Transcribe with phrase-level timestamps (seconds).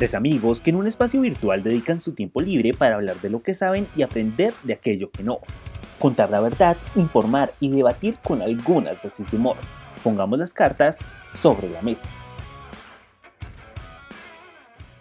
[0.00, 3.42] Tres amigos que en un espacio virtual dedican su tiempo libre para hablar de lo
[3.42, 5.40] que saben y aprender de aquello que no.
[5.98, 9.58] Contar la verdad, informar y debatir con algunas de humor.
[10.02, 10.96] Pongamos las cartas
[11.36, 12.08] sobre la mesa.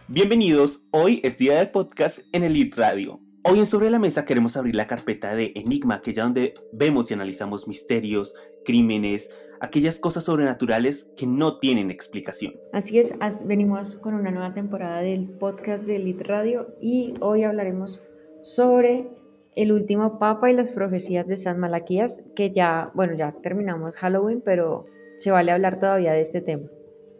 [0.09, 3.21] Bienvenidos, hoy es día del podcast en Elite Radio.
[3.43, 7.13] Hoy en Sobre la Mesa queremos abrir la carpeta de Enigma, aquella donde vemos y
[7.13, 8.35] analizamos misterios,
[8.65, 12.53] crímenes, aquellas cosas sobrenaturales que no tienen explicación.
[12.73, 13.13] Así es,
[13.43, 18.01] venimos con una nueva temporada del podcast de Elite Radio y hoy hablaremos
[18.41, 19.07] sobre
[19.55, 24.41] el último papa y las profecías de San Malaquías, que ya, bueno, ya terminamos Halloween,
[24.43, 24.85] pero
[25.19, 26.69] se vale hablar todavía de este tema.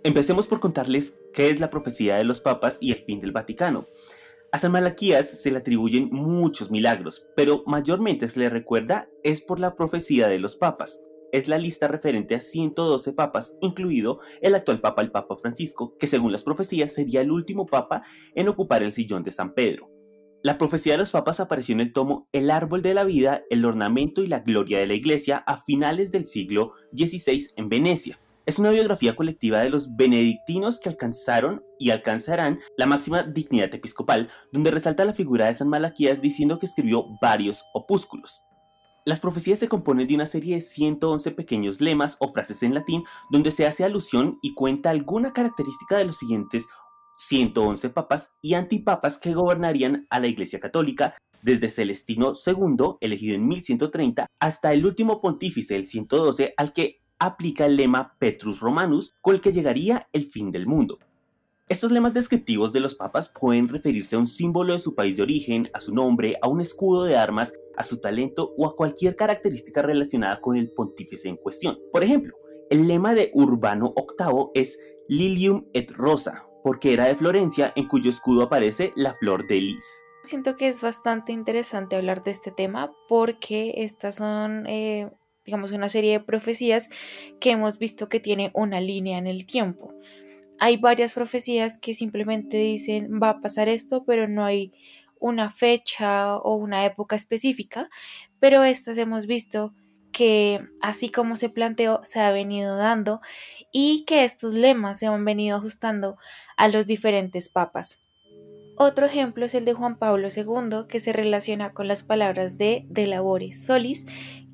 [0.04, 3.86] Empecemos por contarles qué es la profecía de los papas y el fin del Vaticano.
[4.52, 9.60] A San Malaquías se le atribuyen muchos milagros, pero mayormente se le recuerda es por
[9.60, 14.82] la profecía de los papas es la lista referente a 112 papas, incluido el actual
[14.82, 18.04] papa, el Papa Francisco, que según las profecías sería el último papa
[18.36, 19.88] en ocupar el sillón de San Pedro.
[20.42, 23.66] La profecía de los papas apareció en el tomo El árbol de la vida, el
[23.66, 28.20] ornamento y la gloria de la iglesia a finales del siglo XVI en Venecia.
[28.46, 34.30] Es una biografía colectiva de los benedictinos que alcanzaron y alcanzarán la máxima dignidad episcopal,
[34.54, 38.42] donde resalta la figura de San Malaquías diciendo que escribió varios opúsculos.
[39.06, 43.04] Las profecías se componen de una serie de 111 pequeños lemas o frases en latín
[43.32, 46.68] donde se hace alusión y cuenta alguna característica de los siguientes
[47.18, 53.48] 111 papas y antipapas que gobernarían a la Iglesia Católica desde Celestino II, elegido en
[53.48, 59.36] 1130, hasta el último pontífice, el 112, al que aplica el lema Petrus Romanus, con
[59.36, 61.00] el que llegaría el fin del mundo.
[61.70, 65.22] Estos lemas descriptivos de los papas pueden referirse a un símbolo de su país de
[65.22, 69.16] origen, a su nombre, a un escudo de armas, a su talento o a cualquier
[69.16, 71.78] característica relacionada con el pontífice en cuestión.
[71.92, 72.36] Por ejemplo,
[72.72, 78.10] el lema de Urbano VIII es Lilium et Rosa, porque era de Florencia, en cuyo
[78.10, 79.86] escudo aparece la flor de lis.
[80.24, 85.12] Siento que es bastante interesante hablar de este tema porque estas son, eh,
[85.46, 86.90] digamos, una serie de profecías
[87.40, 89.94] que hemos visto que tiene una línea en el tiempo
[90.60, 94.74] hay varias profecías que simplemente dicen va a pasar esto, pero no hay
[95.20, 97.90] una fecha o una época específica,
[98.40, 99.74] pero estas hemos visto
[100.12, 103.22] que así como se planteó se ha venido dando
[103.72, 106.18] y que estos lemas se han venido ajustando
[106.58, 108.02] a los diferentes papas.
[108.78, 112.86] Otro ejemplo es el de Juan Pablo II, que se relaciona con las palabras de
[112.88, 114.06] de labore solis,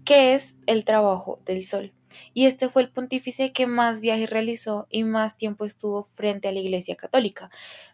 [0.06, 1.92] que es el trabajo del sol
[2.34, 6.52] y este fue el pontífice que más viajes realizó y más tiempo estuvo frente a
[6.52, 7.50] la Iglesia Católica.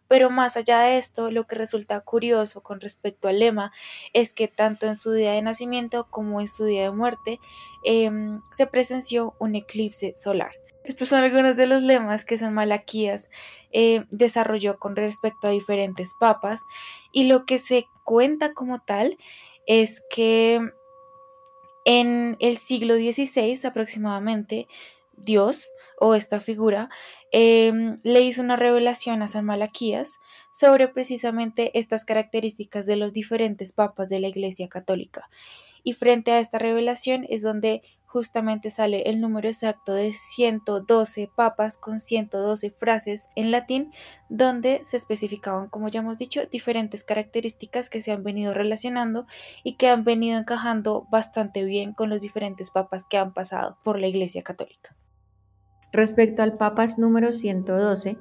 [0.08, 3.72] Pero más allá de esto, lo que resulta curioso con respecto al lema
[4.14, 7.40] es que tanto en su día de nacimiento como en su día de muerte
[7.84, 10.52] em, se presenció un eclipse solar.
[10.84, 13.30] Estos son algunos de los lemas que San Malaquías
[13.72, 16.62] eh, desarrolló con respecto a diferentes papas
[17.14, 19.18] y lo que se cuenta como tal
[19.68, 20.72] es que
[21.86, 24.68] en el siglo XVI aproximadamente,
[25.18, 25.68] Dios
[26.00, 26.90] o esta figura
[27.31, 30.19] em, le hizo una revelación a San Malaquías
[30.52, 35.30] sobre precisamente estas características de los diferentes papas de la Iglesia Católica.
[35.84, 41.78] Y frente a esta revelación es donde justamente sale el número exacto de 112 papas
[41.78, 43.94] con 112 frases en latín
[44.28, 49.28] donde se especificaban, como ya hemos dicho, diferentes características que se han venido relacionando
[49.64, 53.98] y que han venido encajando bastante bien con los diferentes papas que han pasado por
[53.98, 54.94] la Iglesia Católica.
[55.94, 58.18] Respecto al papas número 112,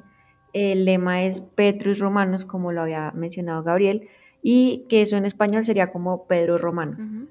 [0.52, 4.08] el lema es Petrus Romanos, como lo había mencionado Gabriel,
[4.40, 7.28] y que eso en español sería como Pedro Romano.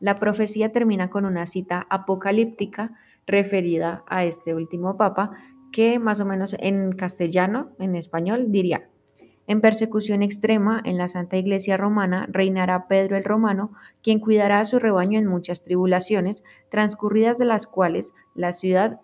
[0.00, 2.92] La profecía termina con una cita apocalíptica
[3.26, 5.32] referida a este último papa
[5.72, 8.88] que más o menos en castellano, en español, diría,
[9.46, 14.64] en persecución extrema en la Santa Iglesia Romana reinará Pedro el Romano, quien cuidará a
[14.64, 19.00] su rebaño en muchas tribulaciones, transcurridas de las cuales la ciudad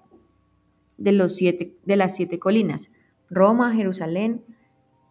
[0.99, 2.91] de, los siete, de las siete colinas,
[3.31, 4.43] Roma, Jerusalén,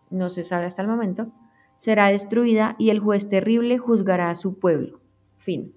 [0.10, 1.32] no se sabe hasta el momento,
[1.78, 5.00] será destruida y el juez terrible juzgará a su pueblo.
[5.38, 5.74] Fin.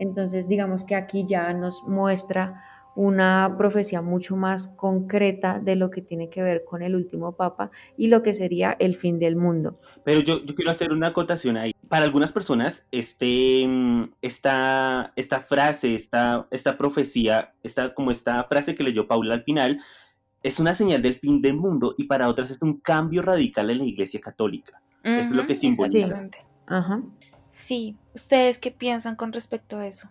[0.00, 2.64] Entonces, digamos que aquí ya nos muestra
[2.96, 7.70] una profecía mucho más concreta de lo que tiene que ver con el último papa
[7.96, 9.76] y lo que sería el fin del mundo.
[10.04, 11.72] Pero yo, quiero hacer una acotación ahí.
[11.88, 13.68] Para algunas personas, este,
[14.22, 19.80] esta, esta frase, esta, esta profecía, esta, como esta frase que leyó Paula al final,
[20.42, 23.78] es una señal del fin del mundo y para otras es un cambio radical en
[23.78, 24.82] la Iglesia Católica.
[25.04, 26.28] es lo que simboliza.
[26.66, 27.02] Ajá.
[27.50, 30.08] Sí, ¿ustedes qué piensan con respecto a eso?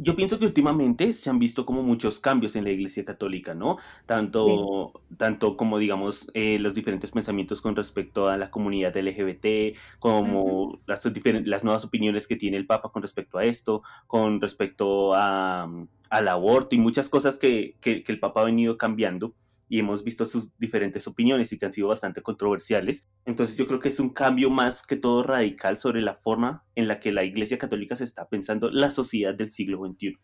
[0.00, 3.78] yo pienso que últimamente se han visto como muchos cambios en la Iglesia Católica, ¿no?
[4.06, 10.80] Tanto, tanto como, digamos, eh, los diferentes pensamientos con respecto a la comunidad LGBT, como
[10.86, 11.04] las,
[11.44, 15.68] las nuevas opiniones que tiene el Papa con respecto a esto, con respecto a,
[16.10, 19.34] al aborto y muchas cosas que, que, que el Papa ha venido cambiando
[19.68, 23.08] y hemos visto sus diferentes opiniones y que han sido bastante controversiales.
[23.26, 26.88] Entonces yo creo que es un cambio más que todo radical sobre la forma en
[26.88, 30.16] la que la Iglesia Católica se está pensando la sociedad del siglo XXI.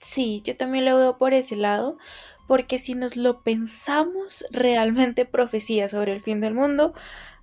[0.00, 1.98] Sí, yo también lo veo por ese lado,
[2.46, 6.94] porque si nos lo pensamos, realmente profecías sobre el fin del mundo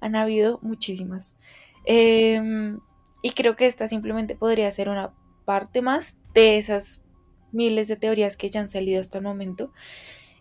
[0.01, 1.37] han habido muchísimas.
[1.85, 2.79] Em,
[3.21, 5.13] y creo que esta simplemente podría ser una
[5.45, 7.03] parte más de esas
[7.51, 9.71] miles de teorías que ya han salido hasta el momento.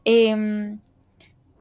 [0.05, 0.77] Eh,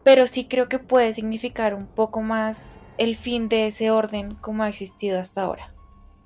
[0.04, 4.64] pero sí creo que puede significar un poco más el fin de ese orden como
[4.64, 5.74] ha existido hasta ahora.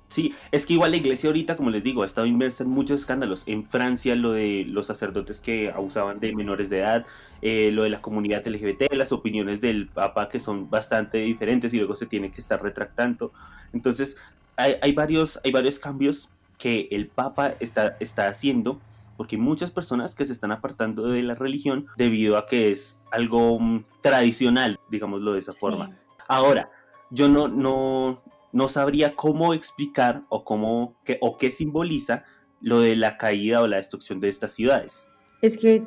[0.08, 3.00] Sí, es que igual la iglesia ahorita, como les digo, ha estado inmersa en muchos
[3.00, 3.42] escándalos.
[3.44, 7.06] En Francia, lo de los sacerdotes que abusaban de menores de edad,
[7.42, 11.76] eh, lo de la comunidad LGBT, las opiniones del Papa que son bastante diferentes y
[11.76, 13.32] luego se tiene que estar retractando.
[13.74, 14.16] Entonces,
[14.56, 18.80] hay, hay varios, hay varios cambios que el Papa está, está haciendo
[19.18, 23.02] porque hay muchas personas que se están apartando de la religión debido a que es
[23.10, 25.98] algo mm, tradicional, digámoslo de esa forma.
[26.28, 26.70] Ahora,
[27.10, 28.22] yo no, no,
[28.52, 32.24] no sabría cómo explicar o cómo qué, o qué simboliza
[32.60, 35.10] lo de la caída o la destrucción de estas ciudades.
[35.42, 35.82] Es que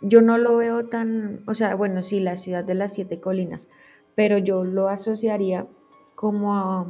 [0.00, 3.68] yo no lo veo tan, o sea, bueno, sí, la ciudad de las siete colinas,
[4.14, 5.66] pero yo lo asociaría
[6.14, 6.86] como a,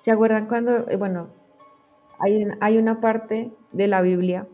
[0.00, 1.28] ¿se acuerdan cuando, eh, bueno,
[2.18, 4.48] hay, hay una parte de la Biblia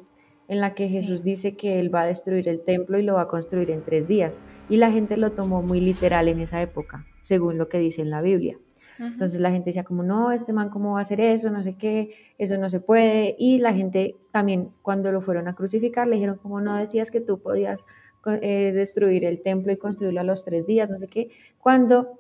[0.49, 3.23] en la que Jesús dice que Él va a destruir el templo y lo va
[3.23, 4.41] a construir en tres días.
[4.69, 8.11] Y la gente lo tomó muy literal en esa época, según lo que dice en
[8.11, 8.59] la Biblia.
[8.99, 11.51] Entonces la gente decía como, no, este man, ¿cómo va a hacer eso?
[11.51, 13.35] No sé qué, eso no se puede.
[13.39, 17.21] Y la gente también, cuando lo fueron a crucificar, le dijeron como, no decías que
[17.21, 17.85] tú podías
[18.27, 21.31] eh, destruir el templo y construirlo a los tres días, no sé qué.
[21.59, 22.19] Cuando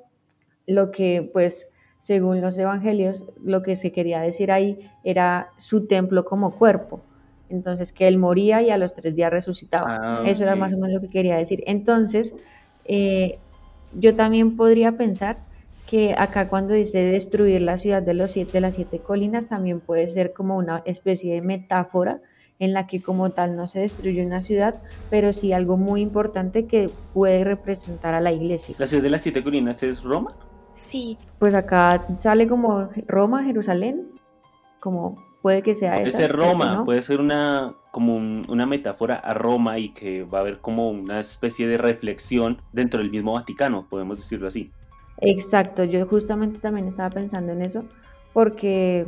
[0.67, 1.69] lo que, pues,
[2.01, 7.05] según los evangelios, lo que se quería decir ahí era su templo como cuerpo
[7.53, 9.99] entonces que él moría y a los tres días resucitaba.
[10.03, 11.63] Ah, Eso era más o menos lo que quería decir.
[11.67, 12.35] Entonces,
[12.85, 13.39] eh,
[13.95, 15.39] yo también podría pensar
[15.87, 19.81] que acá cuando dice destruir la ciudad de, los siete, de las siete colinas, también
[19.81, 22.21] puede ser como una especie de metáfora
[22.59, 24.77] en la que como tal no se destruye una ciudad,
[25.11, 28.75] pero sí algo muy importante que puede representar a la iglesia.
[28.79, 30.37] ¿La ciudad de las siete colinas es Roma?
[30.75, 31.19] Sí.
[31.39, 34.13] Pues acá sale como Roma, Jerusalén,
[34.81, 39.79] como puede que sea puede ser Roma, puede ser una como una metáfora a Roma
[39.79, 44.17] y que va a haber como una especie de reflexión dentro del mismo Vaticano, podemos
[44.19, 44.71] decirlo así.
[45.19, 47.85] Exacto, yo justamente también estaba pensando en eso,
[48.33, 49.07] porque,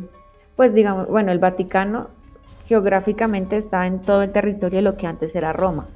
[0.56, 2.08] pues digamos, bueno, el Vaticano
[2.66, 5.86] geográficamente está en todo el territorio de lo que antes era Roma.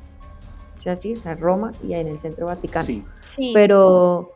[0.79, 2.84] O sea, sí, o sea, Roma y en el centro Vaticano.
[2.84, 3.05] Sí.
[3.20, 3.50] sí.
[3.52, 4.32] Pero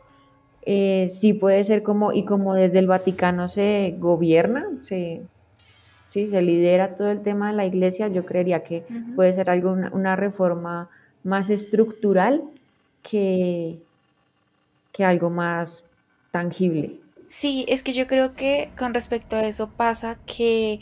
[0.61, 5.23] eh, sí puede ser como, y como desde el Vaticano se gobierna, se,
[6.13, 6.27] ¿sí?
[6.27, 10.15] se lidera todo el tema de la iglesia, yo creería que puede ser algo, una,
[10.15, 10.87] reforma
[11.23, 12.43] más estructural
[13.01, 13.79] que,
[14.91, 15.83] que algo más
[16.29, 16.99] tangible.
[17.27, 20.81] Sí, es que yo creo que con respecto a eso pasa que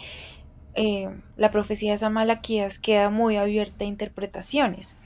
[0.75, 4.98] eh, la profecía de San Malaquías queda muy abierta a interpretaciones.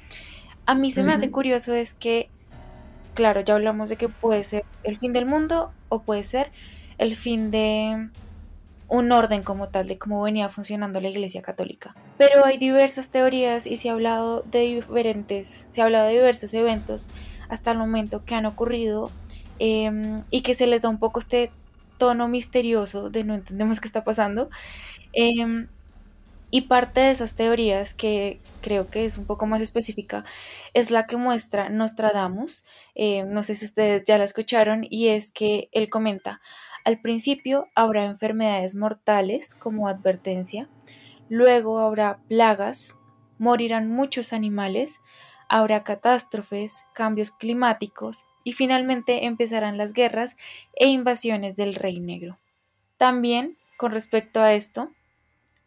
[0.65, 2.29] A mí se me hace curioso es que,
[3.13, 6.51] claro, ya hablamos de que puede ser el fin del mundo o puede ser
[6.97, 8.09] el fin de
[8.87, 11.95] un orden como tal de cómo venía funcionando la Iglesia Católica.
[12.17, 16.53] Pero hay diversas teorías y se ha hablado de diferentes, se ha hablado de diversos
[16.53, 17.07] eventos
[17.49, 19.11] hasta el momento que han ocurrido
[19.59, 21.51] em, y que se les da un poco este
[21.97, 24.49] tono misterioso de no entendemos qué está pasando.
[25.13, 25.67] Em,
[26.51, 30.23] y parte de esas teorías, que creo que es un poco más específica,
[30.73, 32.65] es la que muestra Nostradamus.
[32.93, 36.39] Eh, no sé si ustedes ya la escucharon, y es que él comenta,
[36.85, 40.69] al principio habrá enfermedades mortales como advertencia,
[41.29, 42.95] luego habrá plagas,
[43.39, 44.99] morirán muchos animales,
[45.49, 50.37] habrá catástrofes, cambios climáticos y finalmente empezarán las guerras
[50.75, 52.37] e invasiones del Rey Negro.
[52.97, 54.91] También, con respecto a esto,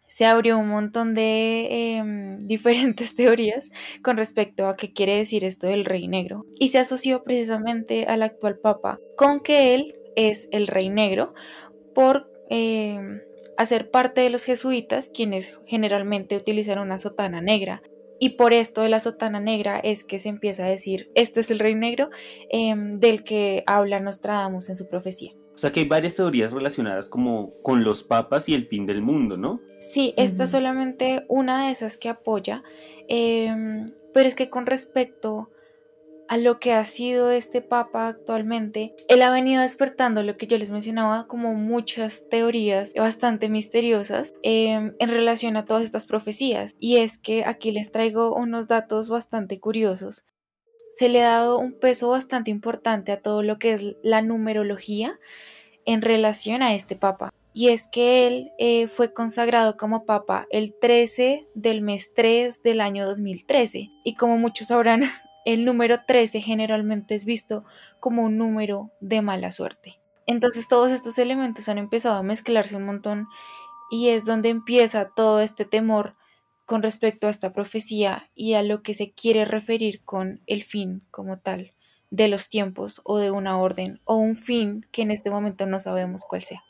[0.06, 3.70] se abrió un montón de em, diferentes teorías
[4.02, 8.22] con respecto a qué quiere decir esto del Rey Negro y se asoció precisamente al
[8.22, 11.32] actual Papa con que él es el Rey Negro
[11.94, 12.98] por eh,
[13.56, 17.82] hacer parte de los jesuitas, quienes generalmente utilizan una sotana negra.
[18.20, 21.52] Y por esto de la sotana negra es que se empieza a decir, este es
[21.52, 22.10] el Rey Negro
[22.50, 25.30] em, del que habla Nostradamus en su profecía.
[25.54, 29.02] O sea que hay varias teorías relacionadas como con los papas y el fin del
[29.02, 29.60] mundo, ¿no?
[29.78, 32.64] Sí, esta es solamente una de esas que apoya,
[33.06, 35.50] em, pero es que con respecto
[36.28, 40.58] a lo que ha sido este papa actualmente, él ha venido despertando lo que yo
[40.58, 46.76] les mencionaba como muchas teorías bastante misteriosas em, en relación a todas estas profecías.
[46.78, 50.25] Y es que aquí les traigo unos datos bastante curiosos.
[50.94, 55.18] Se le ha dado un peso bastante importante a todo lo que es la numerología
[55.87, 57.32] en relación a este papa.
[57.54, 62.80] Y es que él eh, fue consagrado como papa el 13 del mes 3 del
[62.80, 63.90] año 2013.
[64.04, 65.02] Y como muchos sabrán,
[65.49, 67.64] el número 13 generalmente es visto
[68.00, 69.99] como un número de mala suerte.
[70.26, 73.28] Entonces todos estos elementos han empezado a mezclarse un montón
[73.90, 76.17] y es donde empieza todo este temor
[76.67, 81.02] con respecto a esta profecía y a lo que se quiere referir con el fin
[81.11, 81.73] como tal
[82.11, 85.81] de los tiempos o de una orden o un fin que en este momento no
[85.81, 86.62] sabemos cuál sea.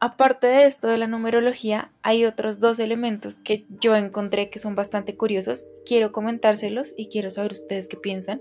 [0.00, 4.74] Aparte de esto de la numerología, hay otros dos elementos que yo encontré que son
[4.74, 5.66] bastante curiosos.
[5.84, 8.40] Quiero comentárselos y quiero saber ustedes qué piensan.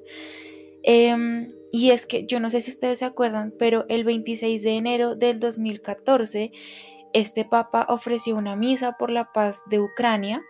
[0.84, 4.78] Em, y es que yo no sé si ustedes se acuerdan, pero el 26 de
[4.78, 6.54] enero del 2014,
[7.12, 10.42] este papa ofreció una misa por la paz de Ucrania.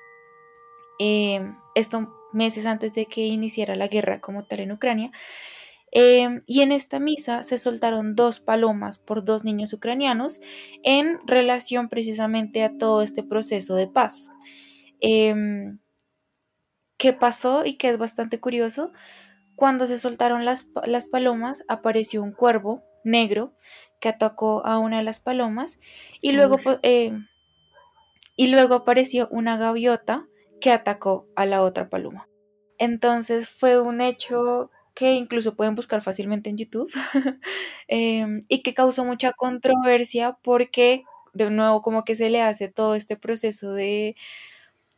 [0.99, 5.11] Em, esto meses antes de que iniciara la guerra como tal en Ucrania.
[5.91, 10.39] Em, y en esta misa se soltaron dos palomas por dos niños ucranianos
[10.83, 14.29] en relación precisamente a todo este proceso de paz.
[14.99, 15.79] Em,
[16.97, 18.91] ¿Qué pasó y que es bastante curioso?
[19.55, 23.53] Cuando se soltaron las, las palomas apareció un cuervo negro
[24.01, 25.79] que atacó a una de las palomas
[26.21, 27.27] y luego, em,
[28.35, 30.27] y luego apareció una gaviota
[30.61, 32.27] que atacó a la otra paloma.
[32.77, 36.91] Entonces fue un hecho que incluso pueden buscar fácilmente en YouTube
[37.87, 42.95] em, y que causó mucha controversia porque de nuevo como que se le hace todo
[42.95, 44.17] este proceso de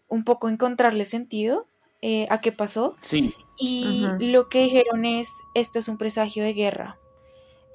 [0.08, 1.68] un poco encontrarle sentido
[2.02, 2.96] eh, a qué pasó.
[3.02, 3.36] Sí.
[3.60, 6.98] Y lo que dijeron es, esto es un presagio de guerra.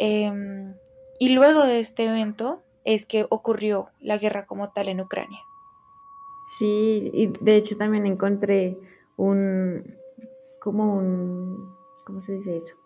[0.00, 0.75] Em,
[1.21, 5.38] y luego de este evento es que ocurrió la guerra como tal en Ucrania.
[6.59, 8.76] Sí, y de hecho también encontré
[9.16, 9.97] un,
[10.59, 11.75] como un,
[12.06, 12.76] ¿cómo se dice eso?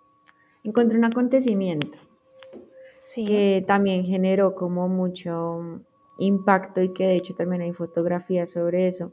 [0.64, 1.98] Encontré un acontecimiento
[3.14, 5.82] que también generó como mucho
[6.18, 9.12] impacto y que de hecho también hay fotografías sobre eso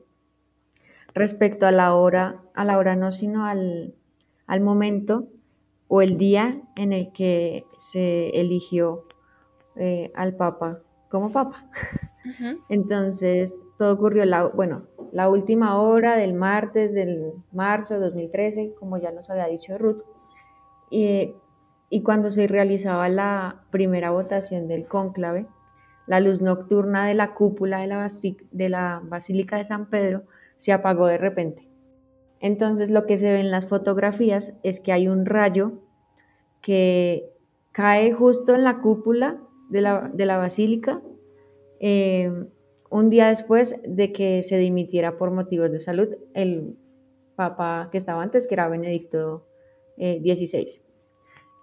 [1.14, 3.94] respecto a la hora, a la hora no, sino al,
[4.62, 5.28] momento
[5.88, 9.06] o el día en el que se eligió
[9.76, 11.70] eh, al Papa como Papa.
[12.70, 18.98] Entonces, todo ocurrió, la, bueno, la última hora del martes del marzo de 2013, como
[18.98, 20.04] ya nos había dicho Ruth,
[20.90, 21.34] y,
[21.90, 25.46] y cuando se realizaba la primera votación del cónclave,
[26.08, 28.08] la luz nocturna de la cúpula de la,
[28.52, 30.24] de la Basílica de San Pedro
[30.56, 31.68] se apagó de repente.
[32.40, 35.74] Entonces lo que se ve en las fotografías es que hay un rayo
[36.62, 37.30] que
[37.72, 39.38] cae justo en la cúpula
[39.70, 41.02] de la, de la basílica
[41.80, 42.32] eh,
[42.90, 46.78] un día después de que se dimitiera por motivos de salud el
[47.36, 49.46] papa que estaba antes, que era Benedicto
[49.98, 50.58] XVI.
[50.58, 50.82] Eh,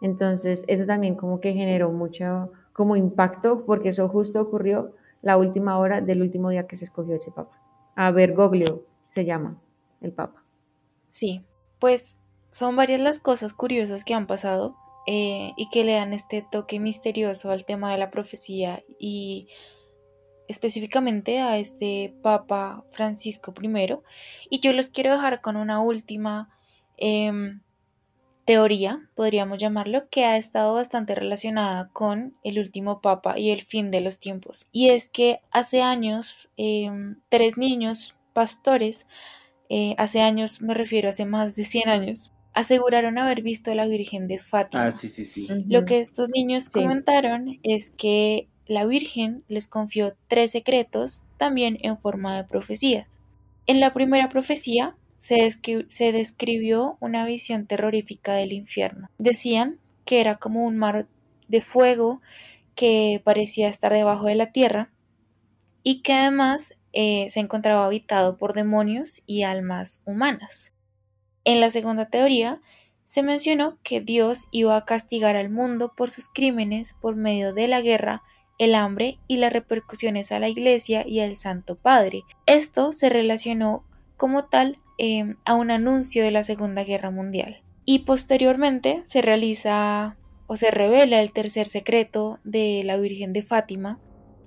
[0.03, 5.79] Entonces, eso también como que generó mucho como impacto, porque eso justo ocurrió la última
[5.79, 7.59] hora del último día que se escogió ese papa.
[7.97, 9.59] A Bergoglio se llama
[10.01, 10.45] el papa.
[11.13, 11.45] Sí,
[11.79, 12.19] pues
[12.51, 14.77] son varias las cosas curiosas que han pasado
[15.07, 19.49] eh, y que le dan este toque misterioso al tema de la profecía y
[20.49, 23.97] específicamente a este Papa Francisco I.
[24.51, 26.49] Y yo los quiero dejar con una última
[26.97, 27.61] em,
[28.45, 33.91] teoría, podríamos llamarlo, que ha estado bastante relacionada con el último Papa y el fin
[33.91, 34.67] de los tiempos.
[34.71, 39.07] Y es que hace años, em, tres niños pastores,
[39.71, 43.87] eh, hace años me refiero, hace más de 100 años, aseguraron haber visto a la
[43.87, 44.87] Virgen de Fátima.
[44.87, 45.49] Ah, sí, sí, sí.
[45.67, 51.99] Lo que estos niños comentaron es que la Virgen les confió tres secretos, también en
[51.99, 53.19] forma de profecías.
[53.67, 59.09] En la primera profecía se, describió una visión terrorífica del infierno.
[59.19, 61.07] Decían que era como un mar
[61.49, 62.21] de fuego
[62.75, 64.91] que parecía estar debajo de la tierra
[65.83, 70.73] y que además eh, se encontraba habitado por demonios y almas humanas.
[71.45, 72.61] En la segunda teoría
[73.07, 77.69] se mencionó que Dios iba a castigar al mundo por sus crímenes por medio de
[77.69, 78.23] la guerra
[78.59, 82.23] el hambre y las repercusiones a la Iglesia y al Santo Padre.
[82.47, 83.85] Esto se relacionó
[84.17, 87.63] como tal em, a un anuncio de la Segunda Guerra Mundial.
[87.85, 93.99] Y posteriormente se realiza o se revela el tercer secreto de la Virgen de Fátima.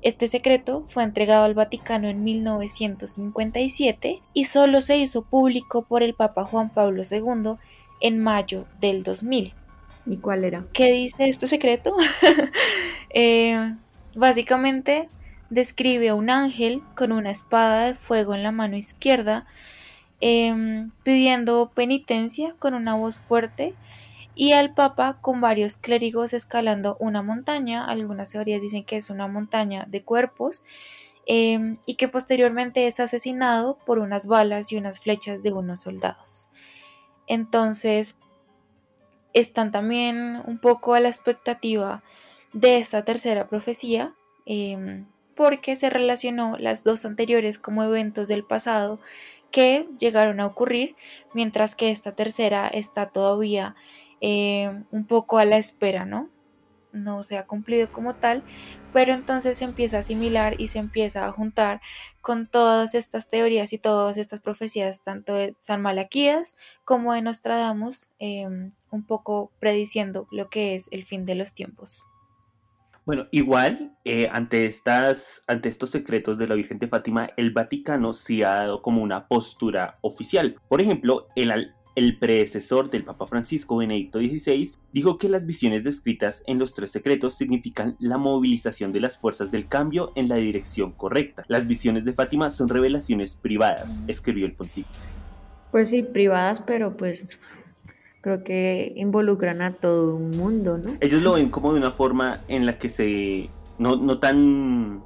[0.01, 6.13] Este secreto fue entregado al Vaticano en 1957 y solo se hizo público por el
[6.13, 7.55] Papa Juan Pablo II
[7.99, 9.53] en mayo del 2000.
[10.05, 10.65] ¿Y cuál era?
[10.71, 11.95] ¿Qué dice este secreto?
[13.09, 13.73] Eh,
[14.17, 15.09] básicamente
[15.51, 19.45] describe a un ángel con una espada de fuego en la mano izquierda,
[20.19, 23.75] em, pidiendo penitencia con una voz fuerte
[24.33, 29.27] y al Papa con varios clérigos escalando una montaña, algunas teorías dicen que es una
[29.27, 30.63] montaña de cuerpos,
[31.27, 36.49] em, y que posteriormente es asesinado por unas balas y unas flechas de unos soldados.
[37.27, 38.15] Entonces,
[39.33, 42.01] están también un poco a la expectativa
[42.53, 44.13] de esta tercera profecía,
[44.45, 48.99] em, porque se relacionó las dos anteriores como eventos del pasado
[49.51, 50.95] que llegaron a ocurrir,
[51.33, 53.75] mientras que esta tercera está todavía
[54.19, 56.29] eh, un poco a la espera, ¿no?
[56.91, 58.43] No se ha cumplido como tal,
[58.93, 61.81] pero entonces se empieza a asimilar y se empieza a juntar
[62.21, 68.09] con todas estas teorías y todas estas profecías, tanto de San Malaquías como de Nostradamus,
[68.19, 72.05] em, un poco prediciendo lo que es el fin de los tiempos.
[73.07, 78.13] Bueno, igual, eh, ante, estas, ante estos secretos de la Virgen de Fátima, el Vaticano
[78.13, 80.57] sí ha dado como una postura oficial.
[80.67, 86.43] Por ejemplo, el, el predecesor del Papa Francisco, Benedicto XVI, dijo que las visiones descritas
[86.47, 90.91] en los tres secretos significan la movilización de las fuerzas del cambio en la dirección
[90.91, 91.45] correcta.
[91.47, 95.07] Las visiones de Fátima son revelaciones privadas, escribió el pontífice.
[95.71, 97.39] Pues sí, privadas, pero pues
[98.21, 100.95] creo que involucran a todo un mundo, ¿no?
[100.99, 103.49] Ellos lo ven como de una forma en la que se...
[103.77, 105.03] no, no tan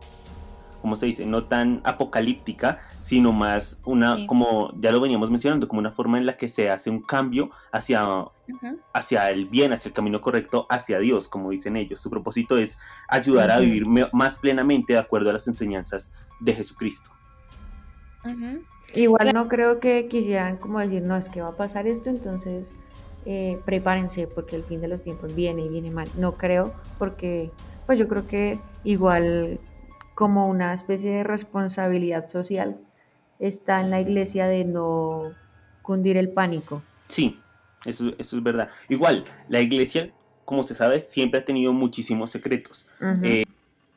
[0.81, 5.79] como se dice, no tan apocalíptica, sino más una, como ya lo veníamos mencionando, como
[5.79, 8.03] una forma en la que se hace un cambio hacia,
[8.91, 11.99] hacia el bien, hacia el camino correcto, hacia Dios, como dicen ellos.
[11.99, 17.11] Su propósito es ayudar a vivir más plenamente de acuerdo a las enseñanzas de Jesucristo.
[18.95, 22.73] Igual no creo que quisieran como decir, no, es que va a pasar esto, entonces
[23.25, 26.09] eh, prepárense porque el fin de los tiempos viene y viene mal.
[26.17, 27.51] No creo, porque
[27.85, 29.59] pues yo creo que igual
[30.15, 32.77] como una especie de responsabilidad social
[33.39, 35.33] está en la iglesia de no
[35.81, 36.81] cundir el pánico.
[37.07, 37.39] Sí,
[37.85, 38.69] eso, es verdad.
[38.87, 40.11] Igual, la iglesia,
[40.45, 42.87] como se sabe, siempre ha tenido muchísimos secretos.
[43.23, 43.43] Eh,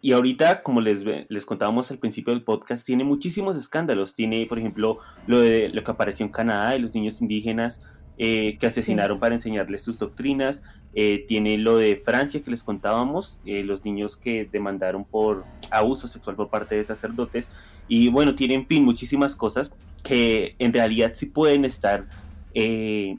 [0.01, 4.15] y ahorita, como les, les contábamos al principio del podcast, tiene muchísimos escándalos.
[4.15, 7.83] Tiene, por ejemplo, lo de lo que apareció en Canadá de los niños indígenas
[8.17, 10.63] eh, que asesinaron para enseñarles sus doctrinas.
[10.95, 16.07] Eh, tiene lo de Francia que les contábamos, eh, los niños que demandaron por abuso
[16.07, 17.51] sexual por parte de sacerdotes.
[17.89, 22.07] Y bueno, tiene en fin muchísimas cosas que en realidad sí pueden estar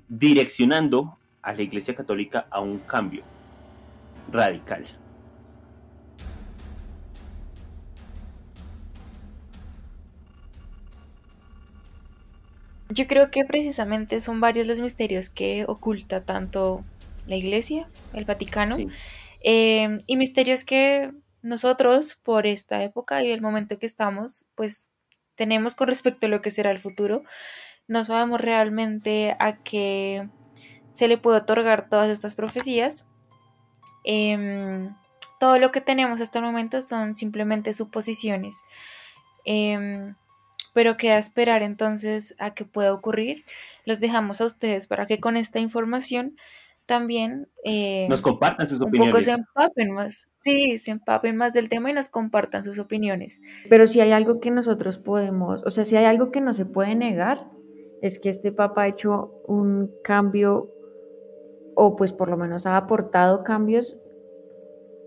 [0.07, 3.21] direccionando a la Iglesia Católica a un cambio
[4.31, 4.85] radical.
[12.95, 16.85] Yo creo que precisamente son varios los misterios que oculta tanto
[17.27, 18.77] la Iglesia, el Vaticano,
[19.41, 24.91] em, y misterios que nosotros, por esta época y el momento que estamos, pues
[25.35, 27.23] tenemos con respecto a lo que será el futuro.
[27.85, 30.29] No sabemos realmente a qué
[30.93, 33.05] se le puede otorgar todas estas profecías.
[34.05, 34.95] Em,
[35.41, 38.63] todo lo que tenemos hasta el momento son simplemente suposiciones.
[39.43, 40.15] Em,
[40.75, 43.45] pero queda esperar entonces a que pueda ocurrir.
[43.85, 46.35] Los dejamos a ustedes para que con esta información
[46.85, 49.07] también eh, nos compartan sus opiniones.
[49.07, 52.77] Un poco se empapen más, sí, se empapen más del tema y nos compartan sus
[52.77, 53.41] opiniones.
[53.69, 56.65] Pero si hay algo que nosotros podemos, o sea, si hay algo que no se
[56.65, 57.49] puede negar,
[58.01, 60.69] es que este Papa ha hecho un cambio,
[61.73, 63.97] o pues por lo menos ha aportado cambios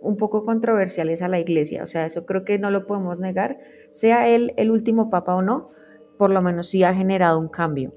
[0.01, 1.85] un poco controversiales a la iglesia.
[1.85, 3.59] O sea, eso creo que no lo podemos negar.
[3.91, 5.71] Sea él el último papa o no,
[6.17, 7.95] por lo menos sí ha generado un cambio.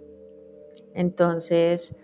[0.93, 1.95] Entonces,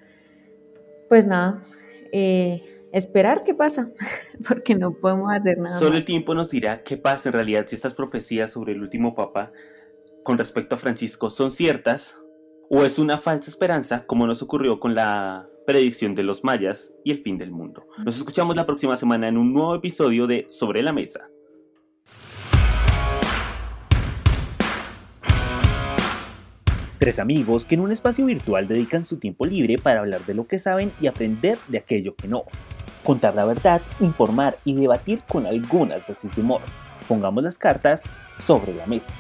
[1.10, 1.64] pues nada,
[2.12, 3.92] eh, esperar qué pasa,
[4.48, 5.78] porque no podemos hacer nada.
[5.78, 9.16] Solo el tiempo nos dirá qué pasa en realidad si estas profecías sobre el último
[9.16, 9.52] papa
[10.24, 12.22] con respecto a Francisco son ciertas
[12.70, 17.12] o es una falsa esperanza como nos ocurrió con la predicción de los mayas y
[17.12, 17.86] el fin del mundo.
[18.06, 21.28] Nos escuchamos la próxima semana en un nuevo episodio de Sobre la Mesa.
[27.00, 30.48] Tres amigos que en un espacio virtual dedican su tiempo libre para hablar de lo
[30.48, 32.44] que saben y aprender de aquello que no.
[33.04, 36.62] Contar la verdad, informar y debatir con algunas de humor.
[37.10, 38.04] Pongamos las cartas
[38.42, 39.14] sobre la mesa.